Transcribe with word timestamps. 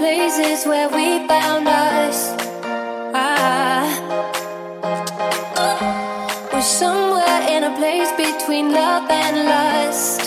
places 0.00 0.64
where 0.64 0.88
we 0.88 1.28
found 1.28 1.68
us. 1.68 2.34
Ah, 3.12 3.84
we're 6.50 6.62
somewhere 6.62 7.42
in 7.54 7.64
a 7.64 7.72
place 7.76 8.10
between 8.16 8.72
love 8.72 9.10
and 9.10 9.36
lust. 9.52 10.22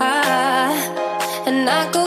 Ah, 0.00 0.74
and 1.46 1.70
I 1.70 1.92
go. 1.92 2.05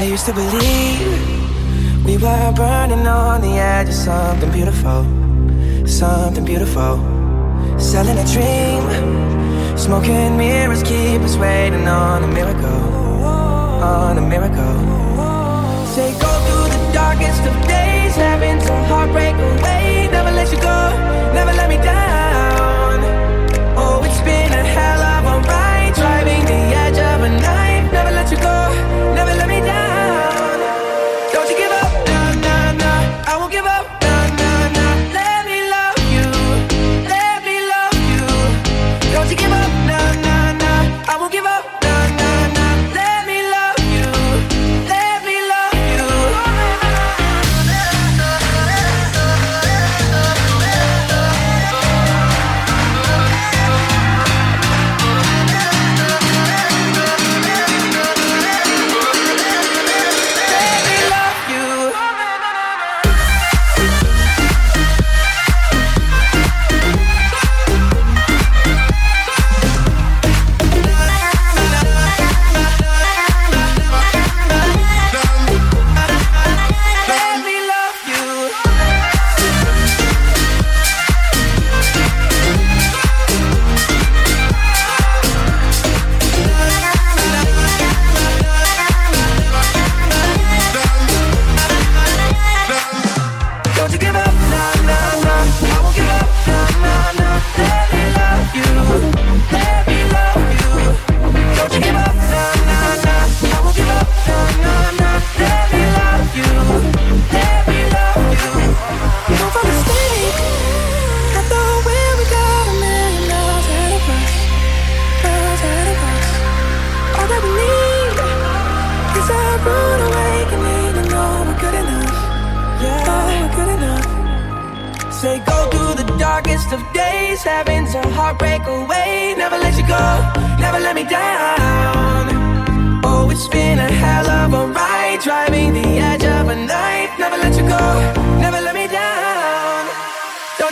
I 0.00 0.04
used 0.04 0.26
to 0.26 0.32
believe 0.32 2.06
we 2.06 2.16
were 2.18 2.52
burning 2.54 3.04
on 3.08 3.40
the 3.40 3.58
edge 3.58 3.88
of 3.88 3.94
something 3.94 4.52
beautiful, 4.52 5.02
something 5.88 6.44
beautiful. 6.44 6.98
Selling 7.80 8.16
a 8.16 8.24
dream, 8.32 9.76
smoking 9.76 10.36
mirrors 10.38 10.84
keep 10.84 11.20
us 11.22 11.36
waiting 11.36 11.88
on 11.88 12.22
a 12.22 12.28
miracle, 12.28 13.24
on 13.24 14.18
a 14.18 14.20
miracle. 14.20 14.78
Say 15.94 16.12
go 16.20 16.30
through 16.46 16.68
the 16.76 16.92
darkest 16.92 17.42
of 17.42 17.54
days, 17.66 18.14
having 18.14 18.60
some 18.60 18.84
heartbreak 18.84 19.34
away. 19.34 20.08
Never 20.12 20.30
let 20.30 20.52
you 20.52 20.60
go, 20.60 20.90
never 21.34 21.52
let 21.54 21.68
me 21.68 21.76
down. 21.76 22.07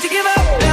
Don't 0.07 0.13
give 0.13 0.25
up, 0.25 0.66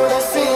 could 0.00 0.12
I 0.12 0.20
see? 0.20 0.49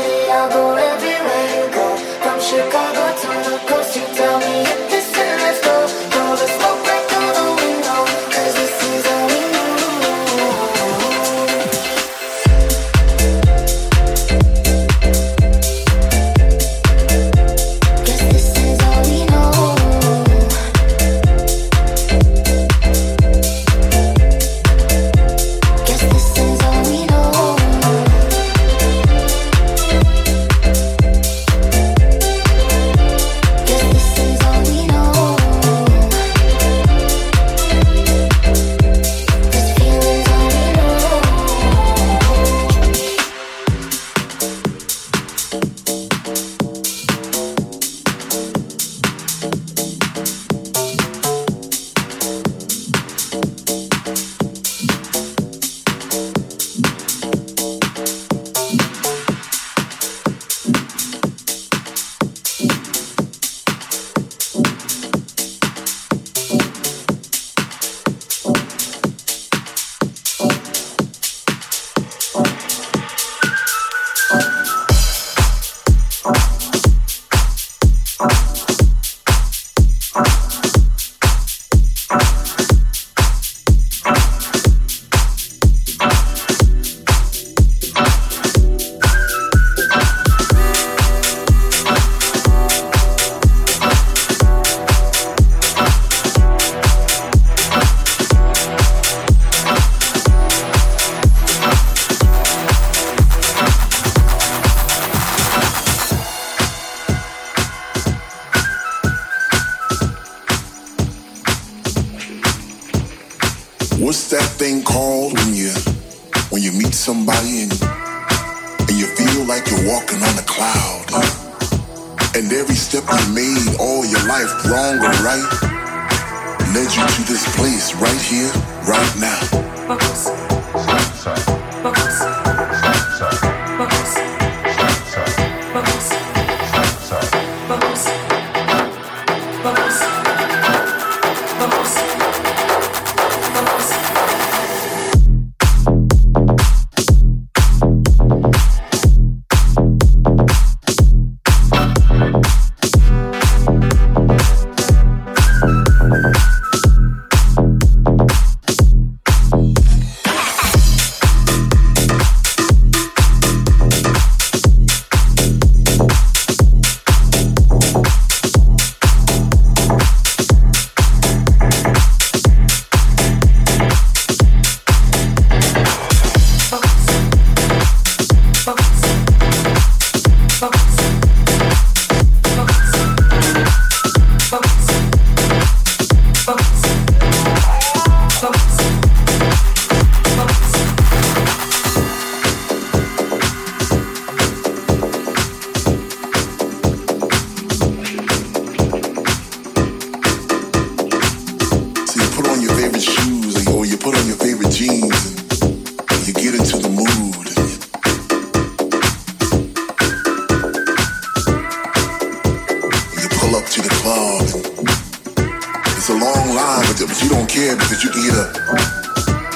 It's 216.07 216.13
a 216.13 216.21
long 216.23 216.53
line 216.55 216.85
but 216.87 216.99
them. 216.99 217.09
You 217.23 217.31
don't 217.31 217.49
care 217.49 217.75
because 217.77 218.05
you 218.05 218.13
get 218.13 218.35
up, 218.37 218.53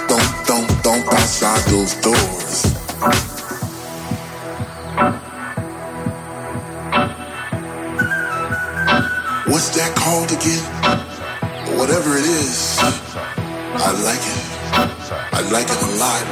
don't, 0.09 0.47
don't, 0.47 0.67
don't 0.83 1.07
outside 1.13 1.61
those 1.69 1.95
doors. 2.01 2.65
What's 9.45 9.69
that 9.77 9.95
called 9.95 10.33
again? 10.33 10.65
Whatever 11.77 12.17
it 12.17 12.25
is, 12.25 12.79
I 12.81 13.93
like 14.03 14.25
it. 14.25 14.41
I 15.35 15.43
like 15.51 15.69
it 15.69 15.83
a 15.83 15.87
lot. 16.01 16.25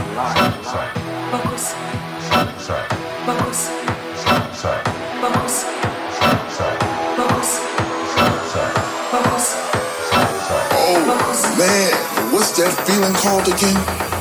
That 12.56 12.72
feeling 12.86 13.12
called 13.12 13.46
again? 13.48 14.15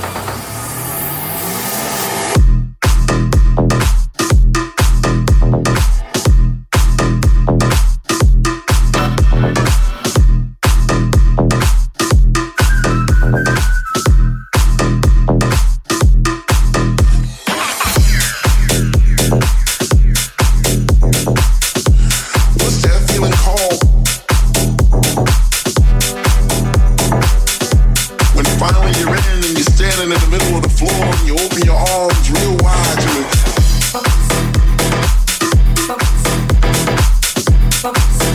House. 38.05 38.34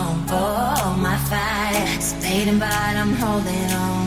on 0.00 0.16
for 0.26 0.96
my 1.06 1.16
fight. 1.28 2.00
Stating 2.00 2.58
but 2.58 2.94
I'm 3.02 3.12
holding 3.22 3.70
on. 3.88 4.04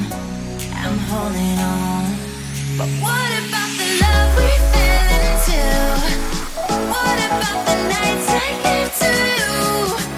I'm 0.84 0.98
holding 1.10 1.58
on. 1.74 2.04
But 2.78 2.90
what 3.04 3.32
about 3.42 3.72
the 3.80 3.88
love 4.02 4.32
we 4.40 4.52
fell 4.74 5.10
into? 5.30 5.62
What 6.94 7.18
about 7.28 7.58
the 7.68 7.76
nights 7.94 8.28
I 8.46 8.50
gave 8.66 8.92
to 9.02 9.12
you? 9.40 10.13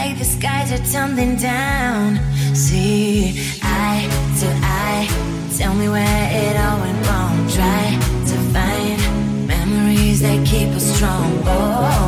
like 0.00 0.18
the 0.18 0.24
skies 0.24 0.72
are 0.72 0.84
tumbling 0.92 1.36
down. 1.36 2.18
See 2.54 3.38
eye 3.62 4.06
to 4.40 4.48
eye, 4.80 5.06
tell 5.58 5.74
me 5.74 5.88
where 5.88 6.26
it 6.42 6.54
all 6.64 6.78
went 6.84 7.00
wrong. 7.06 7.36
Try 7.58 7.84
to 8.30 8.36
find 8.54 8.98
memories 9.46 10.20
that 10.22 10.38
keep 10.46 10.68
us 10.78 10.86
strong. 10.96 11.30
Oh. 11.44 11.99